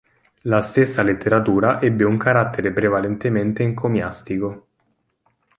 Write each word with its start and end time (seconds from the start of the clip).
La 0.45 0.61
stessa 0.61 1.03
letteratura 1.03 1.79
ebbe 1.79 2.03
un 2.05 2.17
carattere 2.17 2.73
prevalentemente 2.73 3.61
encomiastico. 3.61 4.67